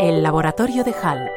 [0.00, 1.28] El laboratorio de Hall.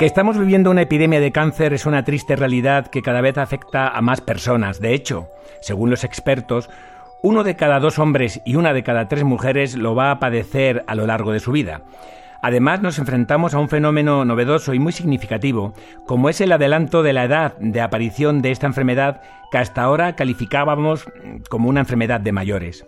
[0.00, 3.86] Que estamos viviendo una epidemia de cáncer es una triste realidad que cada vez afecta
[3.86, 4.80] a más personas.
[4.80, 5.28] De hecho,
[5.60, 6.68] según los expertos,
[7.22, 10.82] uno de cada dos hombres y una de cada tres mujeres lo va a padecer
[10.88, 11.82] a lo largo de su vida.
[12.42, 15.74] Además, nos enfrentamos a un fenómeno novedoso y muy significativo,
[16.08, 19.22] como es el adelanto de la edad de aparición de esta enfermedad
[19.52, 21.06] que hasta ahora calificábamos
[21.48, 22.84] como una enfermedad de mayores.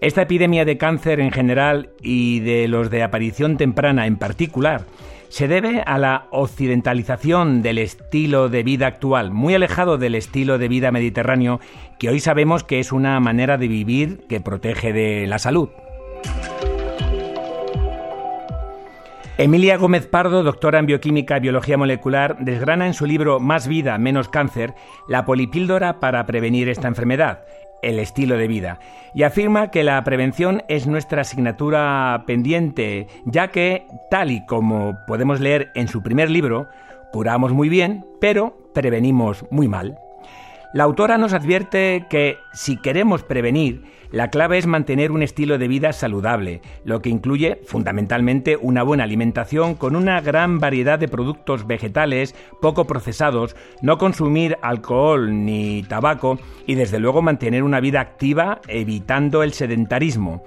[0.00, 4.82] Esta epidemia de cáncer en general y de los de aparición temprana en particular
[5.28, 10.68] se debe a la occidentalización del estilo de vida actual, muy alejado del estilo de
[10.68, 11.60] vida mediterráneo
[11.98, 15.68] que hoy sabemos que es una manera de vivir que protege de la salud.
[19.40, 23.96] Emilia Gómez Pardo, doctora en bioquímica y biología molecular, desgrana en su libro Más vida,
[23.96, 24.74] menos cáncer
[25.06, 27.44] la polipíldora para prevenir esta enfermedad,
[27.80, 28.80] el estilo de vida,
[29.14, 35.38] y afirma que la prevención es nuestra asignatura pendiente, ya que, tal y como podemos
[35.38, 36.68] leer en su primer libro,
[37.12, 40.00] curamos muy bien, pero prevenimos muy mal.
[40.74, 45.66] La autora nos advierte que si queremos prevenir, la clave es mantener un estilo de
[45.66, 51.66] vida saludable, lo que incluye fundamentalmente una buena alimentación con una gran variedad de productos
[51.66, 58.60] vegetales poco procesados, no consumir alcohol ni tabaco y desde luego mantener una vida activa
[58.68, 60.44] evitando el sedentarismo.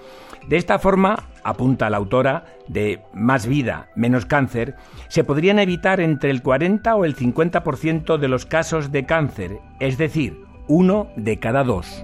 [0.48, 4.76] De esta forma, apunta la autora de Más vida, menos cáncer,
[5.08, 9.98] se podrían evitar entre el 40 o el 50% de los casos de cáncer, es
[9.98, 12.04] decir, uno de cada dos.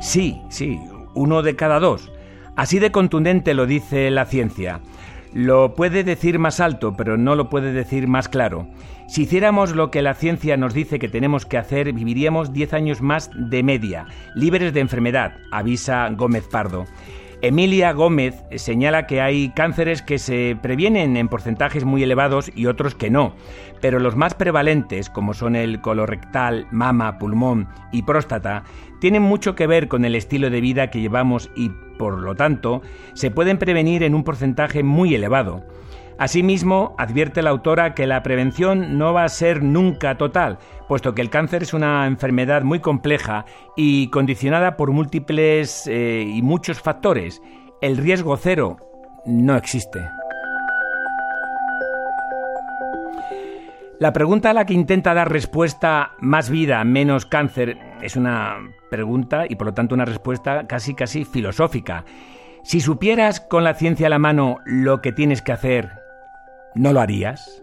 [0.00, 0.78] Sí, sí,
[1.14, 2.12] uno de cada dos.
[2.56, 4.80] Así de contundente lo dice la ciencia.
[5.38, 8.66] Lo puede decir más alto, pero no lo puede decir más claro.
[9.06, 13.02] Si hiciéramos lo que la ciencia nos dice que tenemos que hacer, viviríamos 10 años
[13.02, 16.86] más de media, libres de enfermedad, avisa Gómez Pardo.
[17.42, 22.94] Emilia Gómez señala que hay cánceres que se previenen en porcentajes muy elevados y otros
[22.94, 23.34] que no,
[23.82, 28.64] pero los más prevalentes, como son el colorectal, mama, pulmón y próstata,
[29.00, 32.80] tienen mucho que ver con el estilo de vida que llevamos y, por lo tanto,
[33.12, 35.62] se pueden prevenir en un porcentaje muy elevado.
[36.18, 41.20] Asimismo, advierte la autora que la prevención no va a ser nunca total, puesto que
[41.20, 43.44] el cáncer es una enfermedad muy compleja
[43.76, 47.42] y condicionada por múltiples eh, y muchos factores.
[47.82, 48.78] El riesgo cero
[49.26, 50.08] no existe.
[53.98, 58.56] La pregunta a la que intenta dar respuesta más vida, menos cáncer es una
[58.90, 62.04] pregunta y por lo tanto una respuesta casi casi filosófica.
[62.62, 66.05] Si supieras con la ciencia a la mano lo que tienes que hacer,
[66.76, 67.62] ¿no lo harías?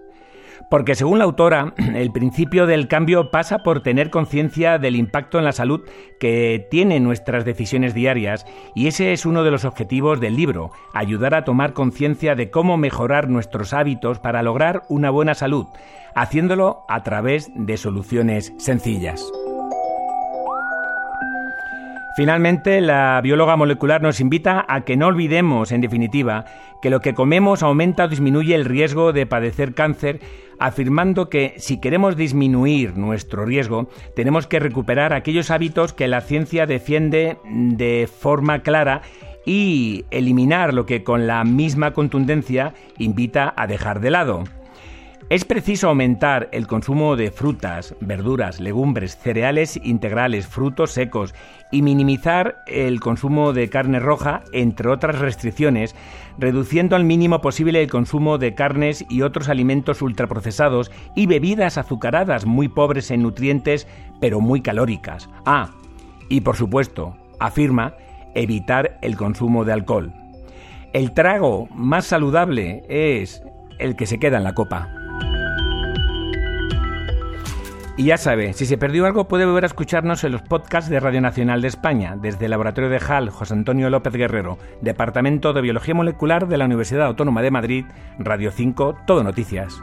[0.70, 5.46] Porque según la autora, el principio del cambio pasa por tener conciencia del impacto en
[5.46, 5.82] la salud
[6.20, 11.36] que tienen nuestras decisiones diarias y ese es uno de los objetivos del libro, ayudar
[11.36, 15.68] a tomar conciencia de cómo mejorar nuestros hábitos para lograr una buena salud,
[16.16, 19.32] haciéndolo a través de soluciones sencillas.
[22.16, 26.46] Finalmente, la bióloga molecular nos invita a que no olvidemos, en definitiva,
[26.80, 30.20] que lo que comemos aumenta o disminuye el riesgo de padecer cáncer,
[30.60, 36.68] afirmando que si queremos disminuir nuestro riesgo, tenemos que recuperar aquellos hábitos que la ciencia
[36.68, 39.02] defiende de forma clara
[39.44, 44.44] y eliminar lo que con la misma contundencia invita a dejar de lado.
[45.34, 51.34] Es preciso aumentar el consumo de frutas, verduras, legumbres, cereales integrales, frutos secos
[51.72, 55.96] y minimizar el consumo de carne roja, entre otras restricciones,
[56.38, 62.46] reduciendo al mínimo posible el consumo de carnes y otros alimentos ultraprocesados y bebidas azucaradas
[62.46, 63.88] muy pobres en nutrientes
[64.22, 65.32] pero muy calóricas.
[65.48, 65.72] Ah,
[66.30, 67.96] y por supuesto, afirma,
[68.36, 70.14] evitar el consumo de alcohol.
[70.94, 73.42] El trago más saludable es
[73.80, 75.03] el que se queda en la copa.
[77.96, 81.00] Y ya sabe, si se perdió algo puede volver a escucharnos en los podcasts de
[81.00, 85.62] Radio Nacional de España, desde el Laboratorio de HAL José Antonio López Guerrero, Departamento de
[85.62, 87.86] Biología Molecular de la Universidad Autónoma de Madrid,
[88.18, 89.80] Radio 5, Todo Noticias.